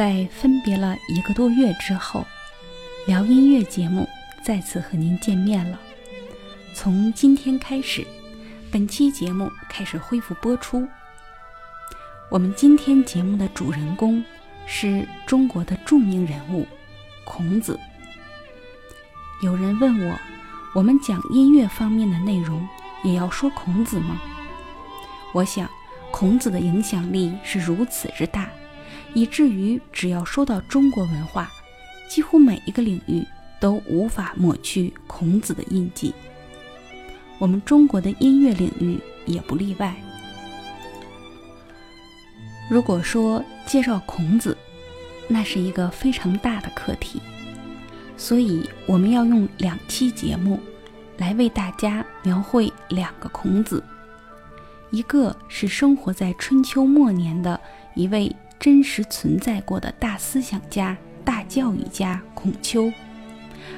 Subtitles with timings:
[0.00, 2.26] 在分别了一个多月之后，
[3.06, 4.08] 聊音乐节目
[4.42, 5.78] 再次和您见面了。
[6.74, 8.06] 从今天开始，
[8.72, 10.88] 本期节目开始恢复播出。
[12.30, 14.24] 我们今天节目的主人公
[14.64, 16.66] 是中国的著名人物
[17.26, 17.78] 孔子。
[19.42, 20.18] 有人问我，
[20.74, 22.66] 我们讲音乐方面的内容
[23.04, 24.18] 也要说孔子吗？
[25.34, 25.68] 我想。
[26.10, 28.48] 孔子的影响力是如此之大，
[29.14, 31.50] 以至于只要说到中国文化，
[32.08, 33.24] 几乎每一个领域
[33.60, 36.14] 都无法抹去孔子的印记。
[37.38, 39.94] 我们中国的音乐领域也不例外。
[42.68, 44.56] 如果说介绍孔子，
[45.26, 47.20] 那是一个非常大的课题，
[48.16, 50.60] 所以我们要用两期节目
[51.16, 53.82] 来为大家描绘两个孔子。
[54.90, 57.60] 一个是生活在春秋末年的
[57.94, 60.94] 一位真实存在过的大思想家、
[61.24, 62.92] 大教育家孔丘，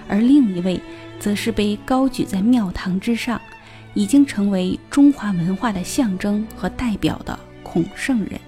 [0.08, 0.80] 而另一位
[1.20, 3.40] 则是被高举在庙堂之上，
[3.94, 8.40] 已经成为中华文化的象征和代表的孔圣人。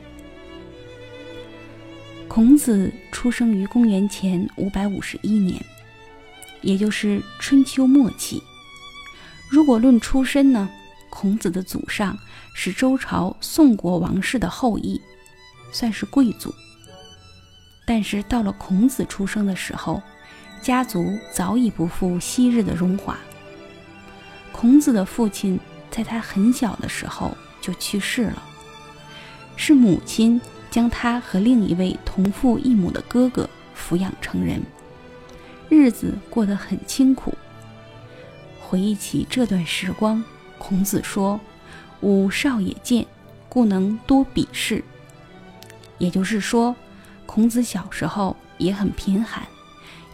[2.26, 5.64] 孔子出生于公元前五百五十一年，
[6.62, 8.42] 也就是春秋末期。
[9.48, 10.68] 如果论出身呢？
[11.10, 12.18] 孔子的祖上
[12.54, 15.00] 是周朝宋国王室的后裔，
[15.74, 16.54] 算是贵族。
[17.84, 20.00] 但是到了孔子出生的时候，
[20.62, 23.18] 家族早已不复昔日的荣华。
[24.52, 25.60] 孔子的父亲
[25.90, 28.42] 在他很小的时候就去世了，
[29.56, 30.40] 是母亲
[30.70, 34.62] 将他和另一位同父异母的哥哥抚养成人，
[35.68, 37.34] 日子过得很清苦。
[38.60, 40.24] 回忆起这段时光。
[40.56, 41.38] 孔子说
[42.00, 43.06] ：“吾少也见，
[43.50, 44.82] 故能多鄙视。”
[45.98, 46.74] 也就是说，
[47.26, 49.46] 孔子小时候也很贫寒，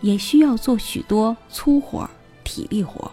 [0.00, 2.08] 也需要做许多粗活、
[2.44, 3.10] 体力活。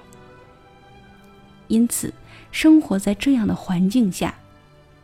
[1.68, 2.14] 因此，
[2.52, 4.34] 生活在这样的环境下，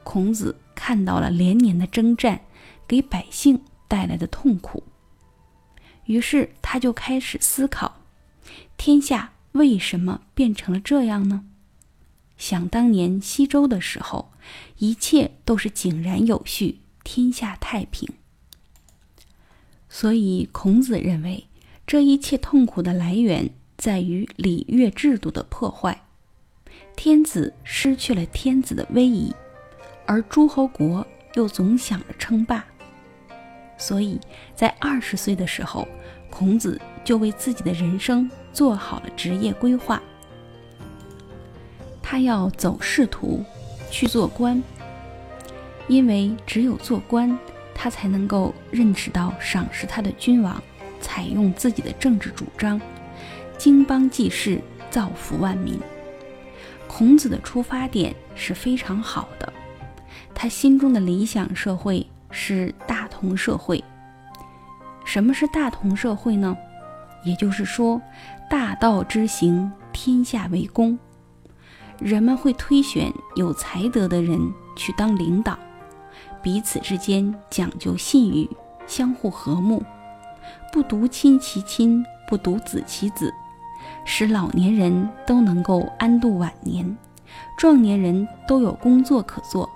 [0.04, 2.40] 孔子看到了连年的征战
[2.88, 4.84] 给百姓带来的痛苦，
[6.06, 8.02] 于是他就开始思考：
[8.78, 11.46] 天下为什么变成了这样呢？
[12.38, 14.32] 想当年西周的时候，
[14.78, 18.10] 一切都是井然有序，天下太平。
[19.90, 21.48] 所以孔子认为，
[21.86, 26.04] 这一切痛苦的来源在于礼乐制度的破坏，
[26.96, 29.34] 天子失去了天子的威仪，
[30.06, 31.06] 而诸侯国
[31.36, 32.66] 又总想着称霸。
[33.78, 34.20] 所以
[34.56, 35.88] 在二十岁的时候，
[36.30, 40.02] 孔子就为自己的人生做好了职业规划。
[42.02, 43.44] 他要走仕途，
[43.92, 44.62] 去做官，
[45.94, 47.38] 因为只有做官，
[47.76, 50.60] 他才能够认识到赏识他的君王，
[51.00, 52.82] 采用自己的政治主张，
[53.60, 54.60] 经邦济世，
[54.90, 55.80] 造福万民。
[56.88, 59.54] 孔子的出发点是非常好的，
[60.34, 63.84] 他心中的理想社会是大同社会。
[65.06, 66.58] 什么是大同社会呢？
[67.24, 68.02] 也就是说，
[68.50, 70.98] 大道之行，天下为公。
[72.00, 74.40] 人们会推选有才德的人
[74.76, 75.56] 去当领导，
[76.44, 78.50] 彼此之间讲究信誉，
[78.86, 79.82] 相互和睦，
[80.74, 83.34] 不独亲其亲，不独子其子，
[84.04, 86.98] 使老年人都能够安度晚年，
[87.58, 89.70] 壮年人都有工作可做，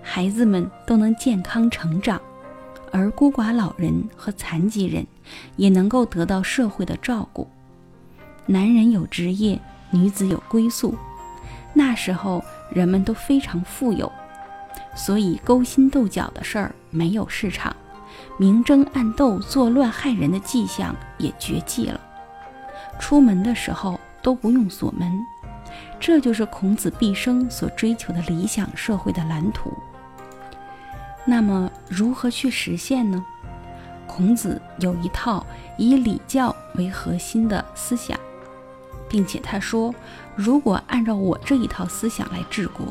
[0.00, 2.20] 孩子们都能健康成长，
[2.92, 5.04] 而孤寡老人和残疾人
[5.56, 7.48] 也能够得到社会的照顾，
[8.46, 9.60] 男人有职业，
[9.90, 10.94] 女子有归宿。
[11.74, 14.10] 那时候人们都非常富有，
[14.94, 17.74] 所以勾心斗角的事儿没有市场，
[18.38, 22.00] 明争暗斗、作乱害人的迹象也绝迹了。
[22.98, 25.24] 出门的时候都不用锁门，
[26.00, 29.72] 这就是孔子毕生所追求的理想社会的蓝图。
[31.24, 33.24] 那么，如何去实现呢？
[34.06, 35.44] 孔子有一套
[35.76, 38.18] 以礼教为核心的思想。
[39.08, 39.94] 并且他说，
[40.34, 42.86] 如果按照我这一套思想来治国，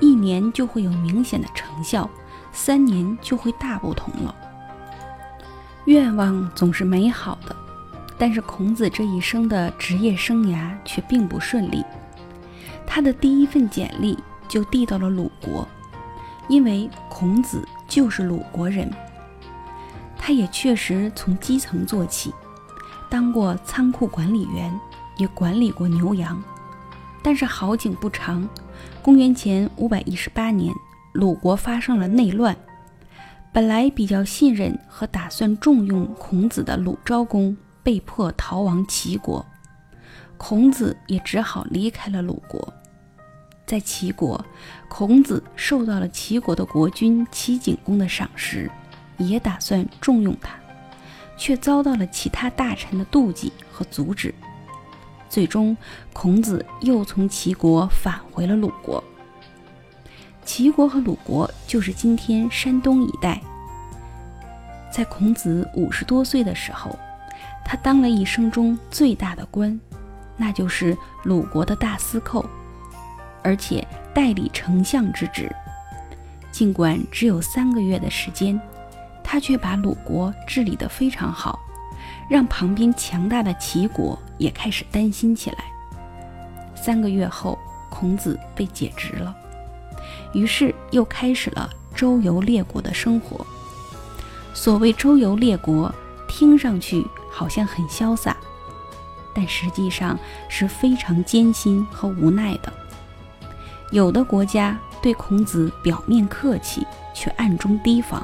[0.00, 2.08] 一年就会有明显的成效，
[2.52, 4.34] 三年就会大不同了。
[5.86, 7.54] 愿望总是美好的，
[8.18, 11.84] 但是孔子这一生的职业生涯却并不顺利。
[12.86, 15.66] 他的第一份简历就递到了鲁国，
[16.48, 18.90] 因为孔子就是鲁国人。
[20.18, 22.34] 他也确实从基层做起，
[23.08, 24.72] 当过仓库管理员。
[25.18, 26.38] 也管理过牛羊，
[27.26, 28.48] 但是好景不长。
[29.02, 30.72] 公元前五百一十八年，
[31.12, 32.56] 鲁国发生了内乱，
[33.52, 39.44] 本来比较信任和打算重用孔子的鲁昭公被迫逃亡齐国，
[40.36, 42.72] 孔子也只好离开了鲁国。
[43.66, 44.40] 在齐国，
[44.88, 48.70] 孔子受到了齐国的国君齐景公的赏识，
[49.18, 50.54] 也打算重用他，
[51.36, 54.32] 却遭到了其他大臣的妒忌和阻止。
[55.28, 55.76] 最终，
[56.12, 59.02] 孔子又从齐国返回了鲁国。
[60.44, 63.40] 齐国和鲁国就是今天山东一带。
[64.90, 66.96] 在孔子五十多岁的时候，
[67.64, 69.78] 他当了一生中最大的官，
[70.36, 72.46] 那就是鲁国的大司寇，
[73.42, 75.50] 而且代理丞相之职。
[76.52, 78.58] 尽管只有三个月的时间，
[79.22, 81.60] 他却把鲁国治理得非常好，
[82.28, 85.58] 让旁边强大的齐国也开始担心起来。
[86.74, 87.58] 三个月后，
[87.88, 89.34] 孔子被解职了。
[90.32, 93.46] 于是又开始了周游列国的生活。
[94.52, 95.92] 所谓周游列国，
[96.28, 98.36] 听上去好像很潇洒，
[99.34, 100.18] 但实际上
[100.48, 102.72] 是非常艰辛和无奈的。
[103.92, 108.20] 有的国家对孔子表面客气，却暗中提防；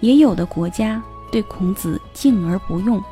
[0.00, 1.02] 也有的国家
[1.32, 3.02] 对孔子敬而不用，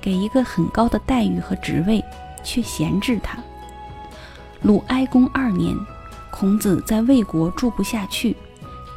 [0.00, 2.02] 给一个很高的待遇和职位，
[2.42, 3.36] 却闲置他。
[4.62, 5.76] 鲁哀公二年。
[6.28, 8.36] 孔子在魏国住不下去，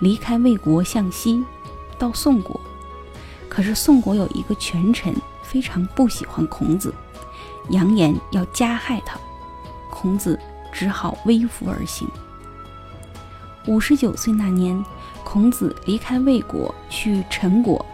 [0.02, 1.42] 离开魏国向西，
[1.98, 2.60] 到宋国。
[3.48, 6.94] 可是宋国有一个权臣非常不喜欢孔子，
[7.70, 9.18] 扬言要加害他。
[9.90, 10.38] 孔子
[10.74, 12.06] 只好微服而行。
[13.68, 14.84] 五十九岁那年，
[15.24, 17.86] 孔子离开魏国去陈国，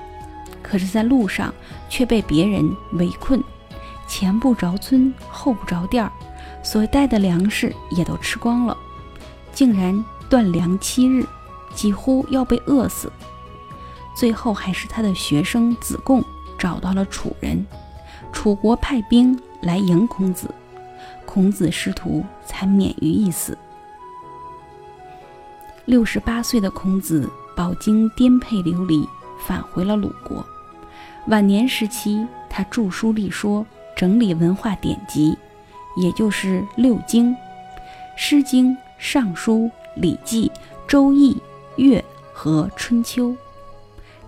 [0.68, 1.54] 可是，在路上
[1.88, 3.42] 却被别人围困，
[4.08, 6.12] 前不着村，后不着店儿，
[6.64, 8.76] 所带的粮食也都吃光了。
[9.54, 11.24] 竟然断粮七日，
[11.76, 13.12] 几乎要被饿死。
[14.18, 16.24] 最后还是他的学生子贡
[16.58, 17.64] 找到了楚人，
[18.34, 20.50] 楚国派兵来迎孔子，
[21.28, 23.56] 孔子师徒才免于一死。
[25.86, 29.08] 六十八岁的孔子饱经颠沛流离，
[29.46, 30.44] 返回了鲁国。
[31.28, 35.36] 晚年时期，他著书立说，整理文化典籍，
[35.98, 37.34] 也就是六经，
[38.16, 38.72] 《诗经》。
[38.98, 39.58] 《尚书》
[39.96, 40.48] 《礼记》
[40.88, 41.34] 《周易》
[41.76, 42.00] 《乐》
[42.34, 43.32] 和《春秋》，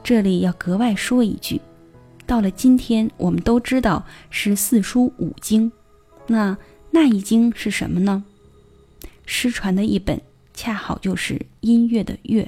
[0.04, 1.62] 这里要格外说一句：
[2.26, 5.72] 到了今天，我们都知道是四书五经，
[6.28, 6.58] 那
[6.92, 8.26] 那一经是什么呢？
[9.26, 10.22] 失传的一本，
[10.54, 12.44] 恰好就是音乐的《乐》，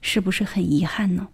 [0.00, 1.28] 是不是很遗憾呢？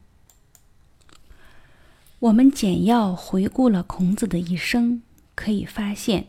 [2.22, 5.02] 我们简要回顾了孔子的一生，
[5.34, 6.28] 可以发现，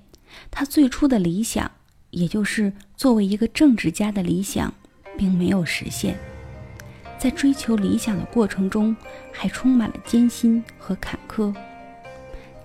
[0.50, 1.69] 他最初的理想。
[2.10, 4.74] 也就是作为一个政治家的理想，
[5.16, 6.18] 并没有实现。
[7.19, 8.95] 在追求理想的过程中，
[9.31, 11.56] 还充满了艰辛和坎坷。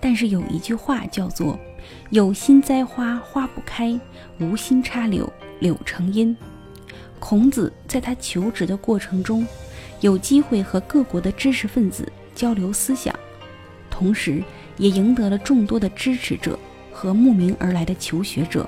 [0.01, 1.59] 但是有一句话叫做
[2.09, 3.99] “有心栽花花不开，
[4.39, 6.35] 无心插柳柳成荫”。
[7.19, 9.45] 孔子在他求职的过程中，
[10.01, 13.17] 有机会和各国的知识分子交流思想，
[13.99, 14.41] 同时
[14.77, 16.57] 也赢得了众多的支持者
[16.89, 18.65] 和慕名而来的求学者。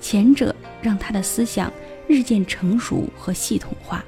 [0.00, 1.72] 前者让他的思想
[2.06, 4.04] 日渐成熟和系统化，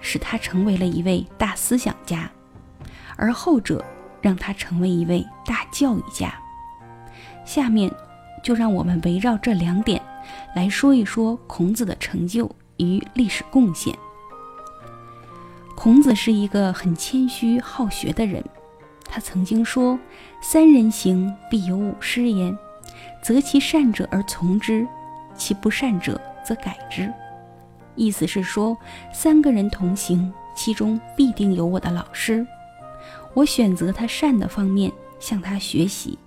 [0.00, 2.28] 使他成为了一位大思想家；
[3.16, 3.84] 而后者
[4.20, 6.34] 让他成为一位大教育家。
[7.44, 7.88] 下面
[8.42, 10.02] 就让我们围绕这两点
[10.56, 13.96] 来说一说孔子的成就与历史贡献。
[15.76, 18.44] 孔子是一个很谦虚好学的人，
[19.08, 19.98] 他曾经说
[20.42, 22.56] ：“三人行，必有吾师焉，
[23.22, 24.86] 择其善者而从之。”
[25.38, 27.08] 其不善者则改之，
[27.94, 28.76] 意思是说，
[29.14, 32.44] 三个人同行，其中必定有我的老师，
[33.34, 36.18] 我选择他善的方面向他学习，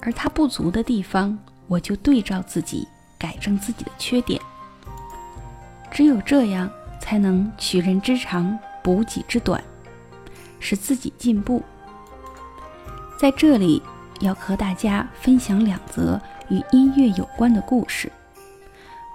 [0.00, 2.84] 而他不足的地方，我就对照自己
[3.16, 4.40] 改正自己的缺点。
[5.88, 6.68] 只有这样，
[6.98, 9.62] 才能取人之长，补己之短，
[10.64, 11.62] 使自己进步。
[13.18, 13.82] 在这里，
[14.20, 16.18] 要和大家分享两则。
[16.50, 18.12] 与音乐有关的故事。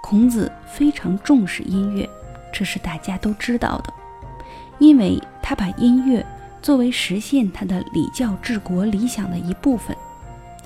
[0.02, 2.10] 孔子非常重视音乐，
[2.52, 3.92] 这是大家都知道的，
[4.80, 6.26] 因为他把音乐
[6.60, 9.96] 作为实现他的礼教治国理想的一部分，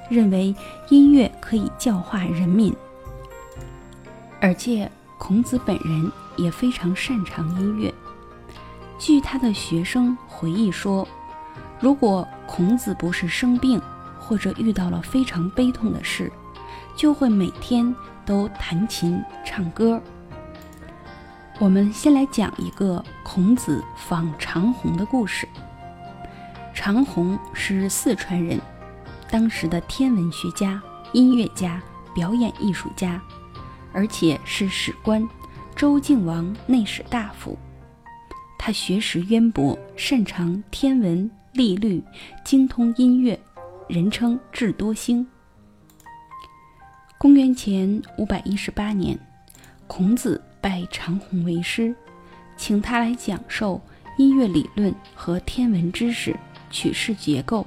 [0.08, 0.56] 认为
[0.88, 2.74] 音乐可以教化人民。
[4.40, 7.92] 而且孔子本人也非常擅长音乐。
[8.98, 11.06] 据他的学生回忆说，
[11.80, 13.80] 如果孔子不是生病
[14.18, 16.32] 或者遇到了非常悲痛的事，
[16.96, 20.00] 就会每天都弹琴唱歌。
[21.58, 25.48] 我们先来讲一个孔子访长虹的故事。
[26.72, 28.60] 长虹是四川人，
[29.30, 30.82] 当时的天文学家、
[31.12, 31.80] 音乐家、
[32.14, 33.20] 表演艺术家，
[33.92, 35.28] 而且是史官，
[35.76, 37.56] 周敬王内史大夫。
[38.66, 42.02] 他学识渊博，擅长天文、历律，
[42.42, 43.38] 精通音乐，
[43.90, 45.26] 人称智多星。
[47.18, 49.18] 公元前五百一十八年，
[49.86, 50.42] 孔子。
[50.62, 51.94] 拜长虹为师，
[52.56, 53.78] 请他来讲授
[54.16, 56.34] 音乐理论和天文知识、
[56.70, 57.66] 曲式结构，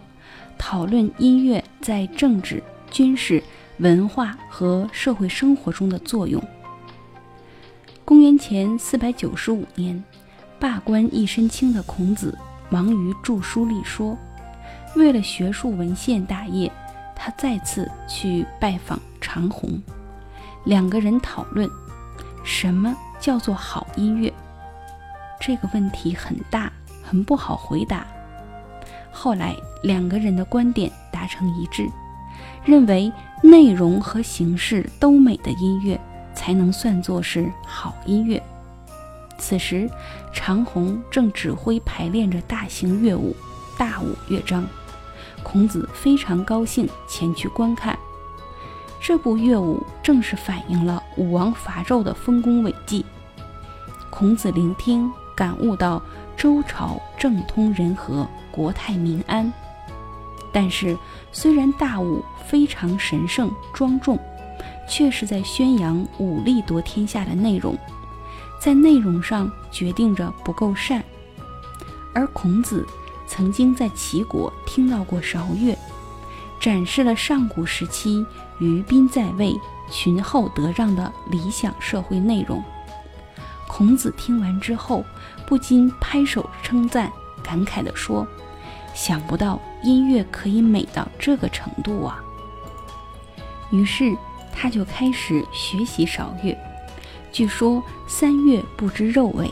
[0.58, 3.44] 讨论音乐在政治、军事、
[3.78, 6.44] 文化和社会生活中的作用。
[8.04, 10.04] 公元前四百九十五年，
[10.60, 12.38] 罢官一身轻的孔子
[12.70, 14.18] 忙于著书立说，
[14.96, 16.72] 为了学术文献大业，
[17.16, 19.82] 他再次去拜访长虹，
[20.66, 21.70] 两个人讨论。
[22.44, 24.34] 什么叫做好音乐？
[25.40, 26.72] 这个问题很大，
[27.04, 28.08] 很不好回答。
[29.12, 31.88] 后来两个人的观点达成一致，
[32.64, 33.12] 认为
[33.44, 36.00] 内容和形式都美的音乐
[36.34, 38.42] 才能算作是好音乐。
[39.38, 39.90] 此时，
[40.34, 43.36] 长虹正指挥排练着大型乐舞
[43.80, 44.64] 《大舞乐章》，
[45.44, 47.98] 孔子非常高兴，前去观看。
[49.00, 53.06] 这部乐舞正是反映了武王伐纣的丰功伟绩。
[54.10, 56.02] 孔子聆听，感悟到
[56.36, 59.54] 周朝政通人和，国泰民安。
[60.52, 60.98] 但是，
[61.32, 64.18] 虽然大武非常神圣庄重，
[64.90, 67.78] 却是在宣扬武力夺天下的内容，
[68.60, 71.04] 在内容上决定着不够善。
[72.14, 72.86] 而孔子
[73.28, 75.78] 曾经在齐国听到过韶乐。
[76.60, 78.26] 展示了上古时期
[78.58, 79.54] 于宾在位、
[79.92, 82.62] 群厚德让的理想社会内容。
[83.68, 85.06] 孔子听完之后，
[85.46, 87.12] 不禁拍手称赞，
[87.44, 88.28] 感慨地说
[88.96, 92.20] ：“想不到音乐可以美到这个程度啊！”
[93.70, 94.18] 于是
[94.52, 96.58] 他就开始学习韶乐。
[97.38, 99.48] 据说三月不知肉味。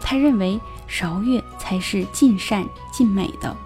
[0.00, 3.56] 他认为韶乐才是尽善尽美的。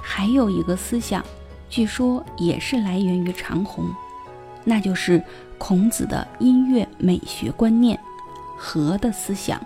[0.00, 1.24] 还有一个思想，
[1.68, 3.92] 据说也是来源于长虹，
[4.62, 5.20] 那就是
[5.58, 7.98] 孔子的音乐美学观念——
[8.56, 9.60] 和的思想，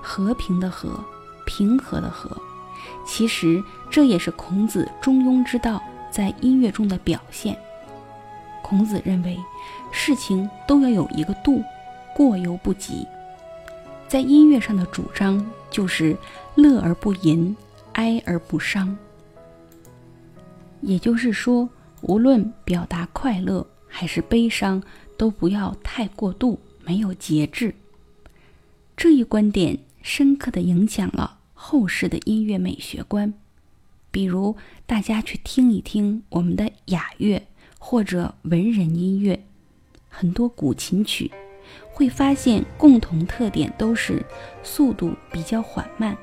[0.00, 1.04] 和平的和，
[1.46, 2.30] 平和的和。
[3.04, 3.60] 其实
[3.90, 7.58] 这也是孔子中庸之道在音乐中的表现。
[8.62, 9.36] 孔子认为，
[9.96, 11.62] 事情都要有一个度，
[12.16, 13.06] 过犹不及。
[14.08, 16.16] 在音乐上的主张就是
[16.56, 17.56] 乐而不淫，
[17.92, 18.94] 哀而不伤。
[20.80, 21.68] 也就是说，
[22.02, 24.82] 无论表达快乐还是悲伤，
[25.16, 27.74] 都不要太过度，没有节制。
[28.96, 33.32] 这一观点深刻的影响了后世的音乐美学观。
[34.10, 37.46] 比如，大家去听一听我们的雅乐
[37.78, 39.46] 或者文人音乐，
[40.16, 41.28] 很多古琴曲，
[41.90, 44.24] 会发现共同特点都是
[44.62, 46.16] 速度比较缓慢，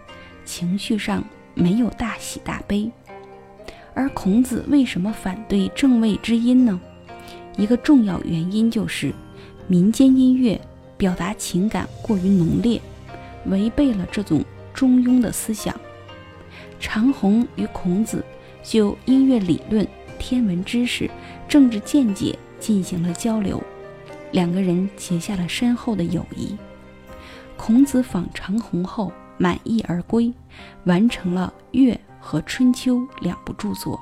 [0.46, 1.22] 情绪上
[1.54, 2.90] 没有大喜大悲。
[3.94, 6.80] 而孔子为什么反对正位之音呢？
[7.58, 9.14] 一个重要原因就是
[9.68, 10.60] 民间音乐
[10.98, 12.82] 表达情感过于浓烈，
[13.48, 14.42] 违背了这种
[14.74, 15.76] 中庸的思想。
[16.80, 18.24] 长虹与孔子
[18.64, 19.86] 就音乐理论、
[20.18, 21.12] 天文知识、
[21.50, 23.62] 政治见解进行了交流，
[24.32, 26.58] 两个人结下了深厚的友谊。
[27.58, 30.34] 孔子访长虹后满意而归，
[30.86, 32.00] 完成了乐。
[32.24, 34.00] 和《春秋》两部著作，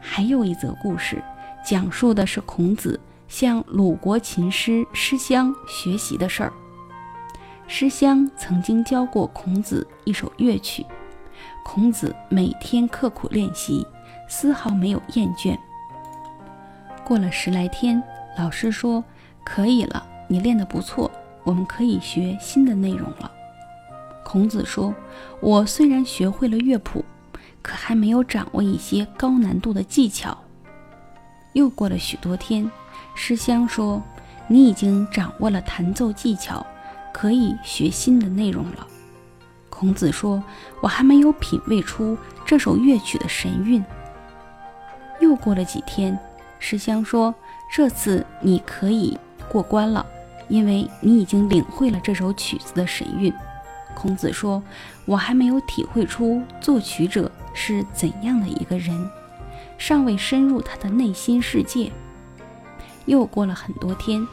[0.00, 1.22] 还有一则故事，
[1.64, 6.52] 讲述的是孔子向鲁国琴师师襄学习的事儿。
[7.68, 10.84] 师襄曾经教过孔子一首乐曲，
[11.64, 13.86] 孔子每天刻苦练习，
[14.28, 15.56] 丝毫没有厌倦。
[17.04, 18.02] 过了十来天，
[18.38, 19.02] 老师说
[19.44, 21.10] ：“可以了，你练得不错，
[21.44, 23.30] 我们可以学新的内容了。”
[24.24, 24.94] 孔子说
[25.40, 27.04] ：“我虽然学会了乐谱，
[27.60, 30.36] 可还没有掌握一些高难度的技巧。”
[31.54, 32.70] 又过了许多天，
[33.14, 34.00] 师襄说
[34.48, 36.64] ：“你已经掌握了弹奏技巧，
[37.12, 38.86] 可以学新的内容了。”
[39.68, 40.42] 孔子说
[40.80, 42.16] ：“我还没有品味出
[42.46, 43.84] 这首乐曲的神韵。”
[45.20, 46.18] 又过了几天，
[46.64, 47.34] 师襄说
[47.68, 49.18] ：“这次你可以
[49.50, 50.06] 过关了，
[50.46, 53.34] 因为你已经领会了这首曲子的神韵。”
[53.96, 54.62] 孔子说
[55.04, 59.10] ：“我还没有体会出作曲者是怎样的一个人，
[59.76, 61.90] 尚未深入他的内心世界。”
[63.06, 64.24] 又过了很多天，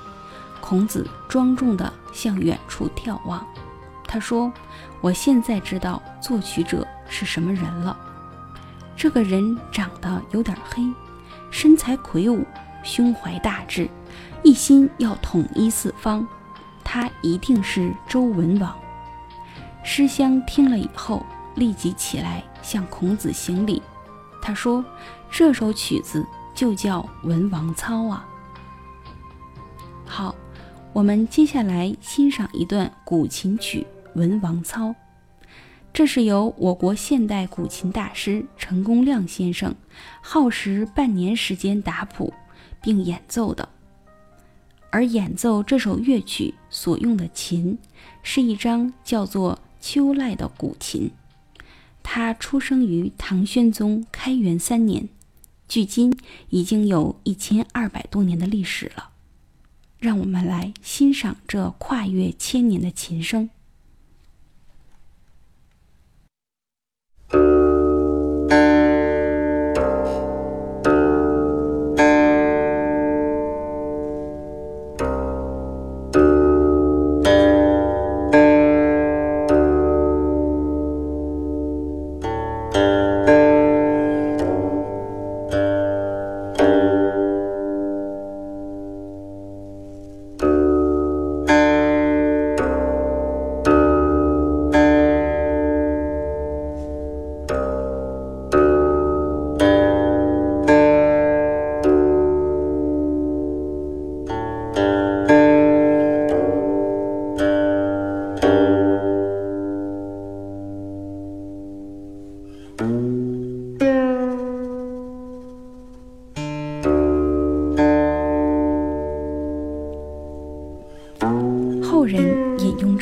[0.61, 3.43] 孔子庄重地向远处眺望，
[4.07, 4.53] 他说
[5.01, 7.97] ：“我现在知道作曲者是什么人了。
[8.95, 10.83] 这个人长得有点黑，
[11.51, 12.45] 身材魁梧，
[12.83, 13.89] 胸怀大志，
[14.43, 16.27] 一心要统一四方。
[16.83, 18.77] 他一定是周文王。”
[19.83, 21.25] 诗香听了以后，
[21.55, 23.81] 立即起来向孔子行礼。
[24.41, 24.83] 他说
[25.29, 28.27] ：“这首曲子就叫《文王操》啊。”
[30.05, 30.35] 好，
[30.93, 33.85] 我们接下来欣赏一段古琴曲
[34.19, 34.87] 《文王操》，
[35.91, 39.75] 这是由我国现代古琴大师陈公亮先生
[40.21, 42.33] 耗时半年时间打谱
[42.81, 43.67] 并演奏的。
[44.91, 47.77] 而演奏这首乐曲所用的琴，
[48.23, 51.11] 是一张叫做秋籁的古琴。
[52.01, 55.09] 它出生于唐玄宗开元三年，
[55.67, 56.17] 距今
[56.49, 59.09] 已经有一千二百多年的历史了。
[59.99, 63.49] 让我们来欣赏这跨越千年的琴声。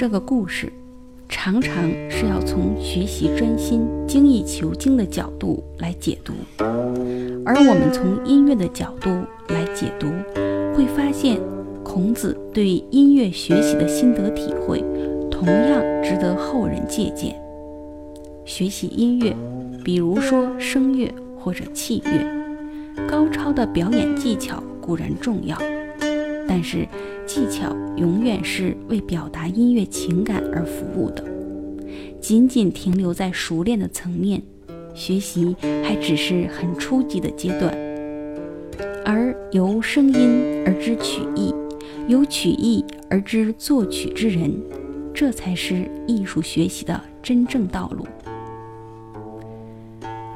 [0.08, 0.72] 这个故事，
[1.28, 6.32] 常常是要从学习专心、精益求精的角度来解读；
[7.46, 9.10] 而我们从音乐的角度
[9.50, 10.08] 来解读，
[10.74, 11.38] 会发现
[11.84, 14.82] 孔子对音乐学习的心得体会，
[15.30, 17.36] 同样值得后人借鉴。
[18.46, 19.36] 学习音乐，
[19.84, 25.58] 比如说声乐或者器乐，高超的表演技巧固然重要。
[26.48, 26.88] 但是，
[27.28, 31.24] 技巧永远是为表达音乐情感而服务的。
[32.22, 34.42] 仅仅停留在熟练的层面，
[34.94, 37.72] 学习还只是很初级的阶段。
[39.06, 41.54] 而由声音而知曲艺，
[42.08, 44.52] 由曲艺而知作曲之人，
[45.14, 48.06] 这才是艺术学习的真正道路。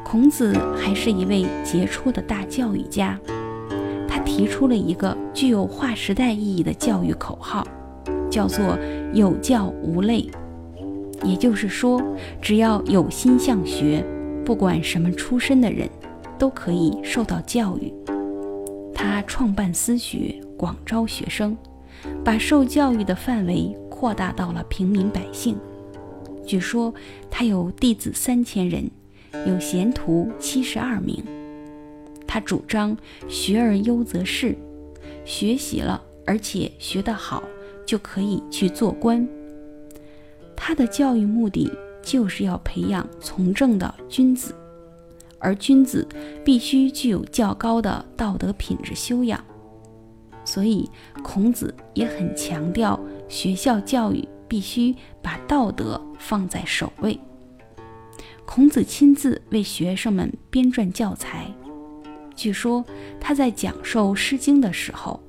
[0.03, 3.17] 孔子还是一位杰出的大教育家。
[4.41, 7.63] 提出了一个具有划时代意义的教育口号，
[8.27, 8.75] 叫做
[9.13, 10.27] “有教无类”。
[11.23, 12.01] 也就是说，
[12.41, 14.03] 只要有心向学，
[14.43, 15.87] 不管什么出身的人，
[16.39, 17.93] 都可以受到教育。
[18.95, 21.55] 他创办私学，广招学生，
[22.25, 25.55] 把受教育的范围扩大到了平民百姓。
[26.47, 26.91] 据说
[27.29, 28.89] 他有弟子三千人，
[29.45, 31.23] 有贤徒七十二名。
[32.33, 34.55] 他主张学而优则仕，
[35.25, 37.43] 学习了而且学得好，
[37.85, 39.27] 就可以去做官。
[40.55, 41.69] 他的教育目的
[42.01, 44.55] 就是要培养从政的君子，
[45.39, 46.07] 而君子
[46.45, 49.43] 必须具有较高的道德品质修养。
[50.45, 50.89] 所以，
[51.21, 57.19] 孔子也很强调学校教育必须把道德放在首位。
[58.45, 61.53] 孔子亲自为学生们编撰教材。
[62.41, 62.83] 据说
[63.19, 65.21] 他在讲授《诗经》的时候，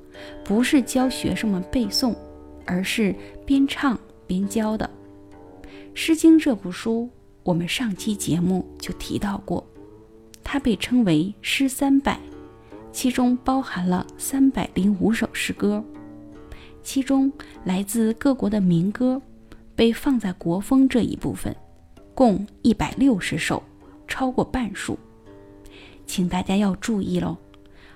[0.43, 2.17] 不是教学生们背诵，
[2.65, 4.89] 而是边唱边教的。
[5.93, 7.11] 《诗经》这部书，
[7.43, 9.63] 我们上期节目就提到过，
[10.43, 12.19] 它被称为“诗三百”，
[12.93, 15.85] 其中包含了三百零五首诗歌，
[16.83, 17.31] 其中
[17.63, 19.21] 来自各国的民歌
[19.77, 21.55] 被放在国风这一部分，
[22.15, 23.63] 共一百六十首，
[24.09, 24.99] 超过半数。
[26.13, 27.39] 请大家要注意喽，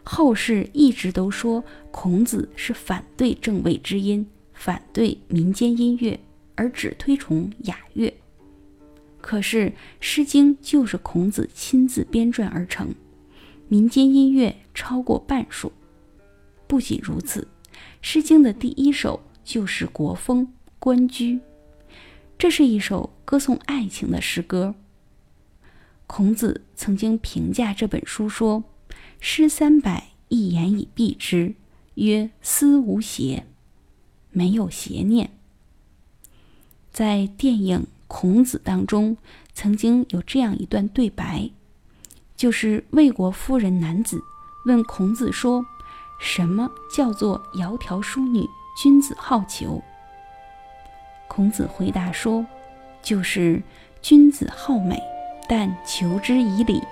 [0.03, 6.19] 后世一直都说孔子是反对正位之音，反对民间音乐，
[6.55, 8.11] 而只推崇雅乐。
[9.21, 9.69] 可是
[10.01, 12.95] 《诗经》就是孔子亲自编撰而成，
[13.69, 15.71] 民间音乐超过半数。
[16.67, 17.43] 不仅如此，
[18.01, 20.47] 《诗经》的第一首就是国风
[20.79, 21.35] 《关雎》，
[22.39, 24.75] 这是一首歌颂爱情的诗歌。
[26.07, 28.65] 孔子曾经评价这本书说
[29.21, 31.55] ：“诗三百，一言以蔽之，
[31.95, 33.47] 曰思无邪。”
[34.31, 35.31] 没有邪念。
[36.93, 39.17] 在电影《孔子》当中，
[39.53, 41.51] 曾经有这样一段对白，
[42.37, 44.21] 就是魏国夫人男子
[44.67, 45.65] 问孔子说
[46.21, 48.47] ：“什么叫做窈窕淑女，
[48.83, 49.83] 君子好逑？”
[51.29, 52.47] 孔子回答说
[53.03, 53.63] ：“就是
[54.01, 55.01] 君子好美，
[55.49, 56.83] 但求之以理，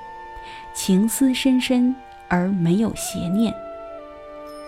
[0.74, 1.94] 情思深深
[2.28, 3.52] 而没有邪念。”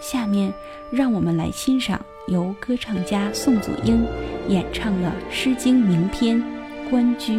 [0.00, 0.52] 下面，
[0.92, 4.06] 让我们来欣赏由歌唱家宋祖英
[4.48, 6.36] 演唱的《诗经》名篇
[6.90, 7.38] 《关雎》。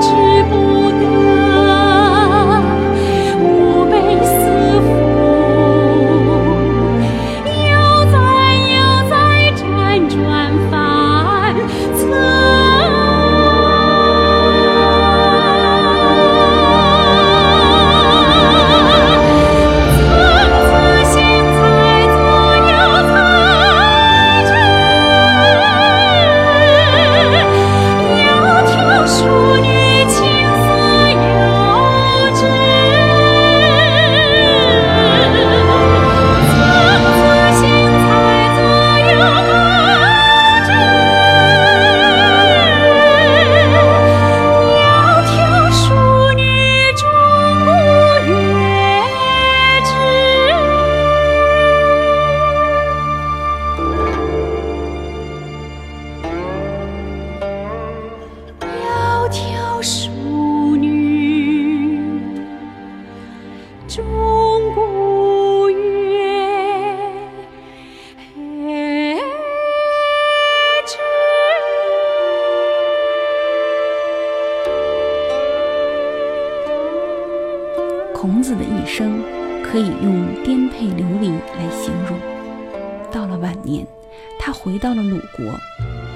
[0.00, 0.89] 知不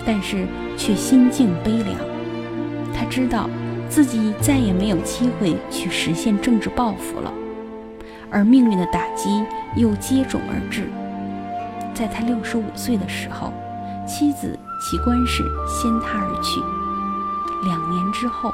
[0.07, 1.97] 但是却心境悲凉。
[2.95, 3.49] 他知道
[3.89, 7.33] 自己再也没有机会去实现政治抱负了，
[8.31, 9.45] 而命运的打击
[9.77, 10.89] 又接踵而至。
[11.95, 13.53] 在他六十五岁的时候，
[14.07, 16.61] 妻子齐观氏先他而去。
[17.67, 18.53] 两年之后，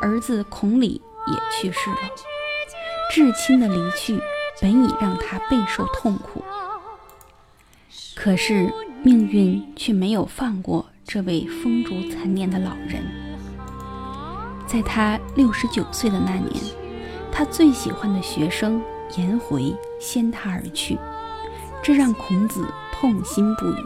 [0.00, 1.96] 儿子孔鲤也去世了。
[3.12, 4.20] 至亲的离去
[4.60, 6.42] 本已让他备受痛苦，
[8.14, 8.72] 可是
[9.06, 13.04] 命运却没有放过这位风烛残年的老人。
[14.66, 16.52] 在他六十九岁的那年，
[17.30, 18.82] 他最喜欢的学生
[19.16, 20.98] 颜回先他而去，
[21.84, 23.76] 这让孔子痛心不已。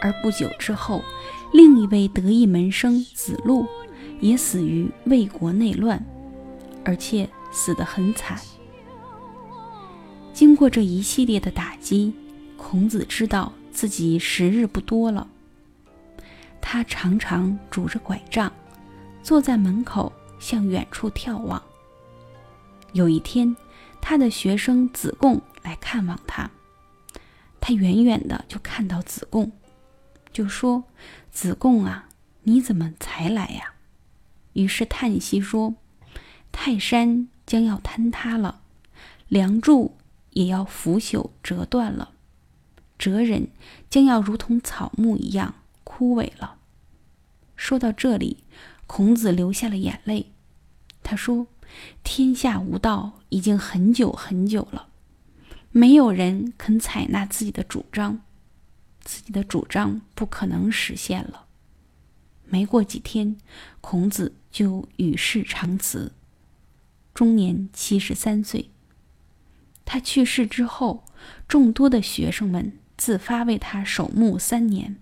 [0.00, 1.02] 而不久之后，
[1.52, 3.66] 另一位得意门生子路
[4.20, 6.02] 也死于魏国内乱，
[6.86, 7.28] 而且。
[7.52, 8.38] 死得很惨。
[10.34, 12.12] 经过这一系列的打击，
[12.58, 15.28] 孔子知道自己时日不多了。
[16.62, 18.50] 他常常拄着拐杖，
[19.22, 20.10] 坐在门口
[20.40, 21.62] 向远处眺望。
[22.92, 23.54] 有一天，
[24.00, 26.50] 他的学生子贡来看望他，
[27.60, 29.52] 他远远的就看到子贡，
[30.32, 30.84] 就说
[31.30, 32.08] ：“子贡啊，
[32.44, 33.74] 你怎么才来呀？”
[34.54, 35.74] 于是叹息说
[36.50, 38.62] ：“泰山。”将要坍塌了，
[39.28, 39.96] 梁柱
[40.30, 42.10] 也要腐朽折断了，
[42.98, 43.48] 哲人
[43.88, 45.54] 将要如同草木一样
[45.84, 46.58] 枯萎了。
[47.54, 48.44] 说到这里，
[48.86, 50.32] 孔子流下了眼泪。
[51.02, 51.46] 他说
[52.02, 54.88] ：“天下无道已经很久很久了，
[55.70, 58.20] 没有人肯采纳自己的主张，
[59.02, 61.46] 自己的主张不可能实现了。”
[62.48, 63.36] 没过几天，
[63.80, 66.12] 孔子就与世长辞，
[67.12, 68.70] 终年七十三岁。
[69.84, 71.04] 他去世之后，
[71.48, 74.96] 众多的学生们自发为他守墓三年，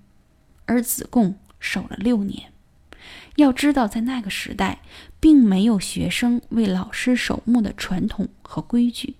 [0.66, 2.52] 而子贡守了六年。
[3.36, 4.80] 要知道，在那个时代，
[5.20, 9.16] 并没有学生为老师守墓的传统和规矩。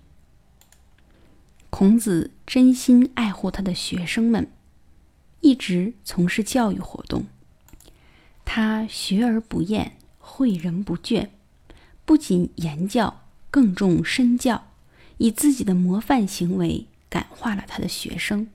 [1.69, 4.49] 孔子真心爱护他的学生们，
[5.41, 7.25] 一直从事教育活动。
[8.45, 11.29] 他学而不厌，诲人不倦，
[12.05, 14.67] 不仅言教，更重身教，
[15.17, 18.47] 以自己的模范行为感化了他的学生。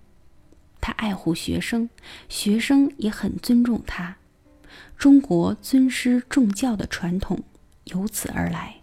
[0.91, 1.89] 他爱护学生，
[2.29, 4.17] 学生也很尊重他。
[4.99, 7.45] 中国尊师重教的传统
[7.85, 8.79] 由此而来。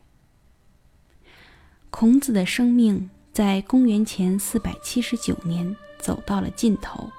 [1.90, 7.12] 孔子的生命在公元前四百七十九年走到了尽头，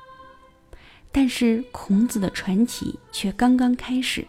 [1.13, 4.27] 但是孔子的传奇却刚刚开始。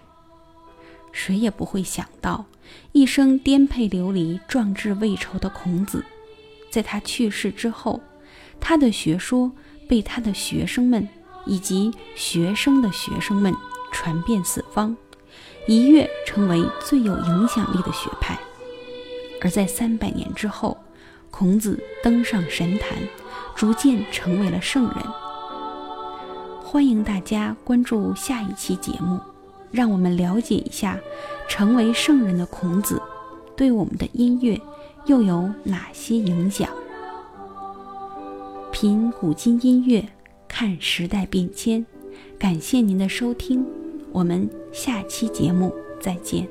[1.13, 2.47] 谁也不会想到，
[2.91, 6.03] 一生颠沛流离、壮志未酬的孔子，
[6.69, 8.01] 在他去世之后，
[8.59, 9.53] 他的学说
[9.89, 11.05] 被他的学生们
[11.45, 13.53] 以及学生的学生们。
[13.91, 14.95] 传遍四方，
[15.67, 18.39] 一跃成为最有影响力的学派。
[19.41, 20.77] 而在三百年之后，
[21.31, 22.99] 孔子登上神坛，
[23.55, 24.95] 逐渐成为了圣人。
[26.63, 29.19] 欢迎大家关注下一期节目，
[29.71, 30.99] 让我们了解一下
[31.47, 33.01] 成为圣人的孔子
[33.57, 34.61] 对我们的音乐
[35.07, 36.69] 又有哪些影响。
[38.81, 40.01] 品古今音乐，
[40.47, 41.85] 看时代变迁。
[42.37, 43.65] 感谢您的收听。
[44.13, 46.47] 我们下期节目再见。